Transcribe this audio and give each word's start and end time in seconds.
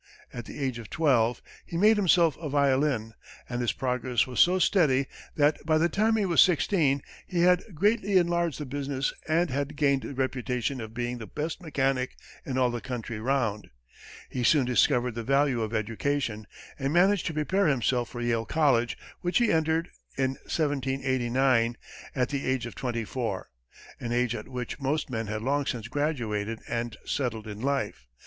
At 0.33 0.45
the 0.45 0.57
age 0.57 0.79
of 0.79 0.89
twelve, 0.89 1.43
he 1.63 1.77
made 1.77 1.95
himself 1.95 2.35
a 2.37 2.49
violin, 2.49 3.13
and 3.47 3.61
his 3.61 3.71
progress 3.71 4.25
was 4.25 4.39
so 4.39 4.57
steady, 4.57 5.05
that 5.35 5.63
by 5.63 5.77
the 5.77 5.89
time 5.89 6.15
he 6.15 6.25
was 6.25 6.41
sixteen, 6.41 7.03
he 7.27 7.41
had 7.41 7.61
greatly 7.75 8.17
enlarged 8.17 8.59
the 8.59 8.65
business 8.65 9.13
and 9.27 9.51
had 9.51 9.75
gained 9.75 10.01
the 10.01 10.15
reputation 10.15 10.81
of 10.81 10.95
being 10.95 11.19
the 11.19 11.27
best 11.27 11.61
mechanic 11.61 12.15
in 12.47 12.57
all 12.57 12.71
the 12.71 12.81
country 12.81 13.19
round. 13.19 13.69
He 14.27 14.43
soon 14.43 14.65
discovered 14.65 15.13
the 15.13 15.21
value 15.21 15.61
of 15.61 15.71
education, 15.71 16.47
and 16.79 16.91
managed 16.91 17.27
to 17.27 17.33
prepare 17.35 17.67
himself 17.67 18.09
for 18.09 18.21
Yale 18.21 18.45
College, 18.47 18.97
which 19.19 19.37
he 19.37 19.51
entered 19.51 19.91
in 20.17 20.31
1789, 20.49 21.77
at 22.15 22.29
the 22.29 22.47
age 22.47 22.65
of 22.65 22.73
twenty 22.73 23.05
four 23.05 23.51
an 23.99 24.11
age 24.11 24.33
at 24.33 24.47
which 24.47 24.79
most 24.79 25.11
men 25.11 25.27
had 25.27 25.43
long 25.43 25.67
since 25.67 25.87
graduated 25.87 26.59
and 26.67 26.97
settled 27.05 27.45
in 27.45 27.59
life. 27.61 28.07